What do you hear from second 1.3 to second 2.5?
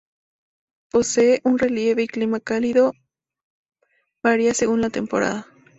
un relieve y clima